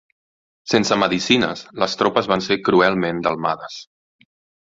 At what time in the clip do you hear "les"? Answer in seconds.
1.83-1.93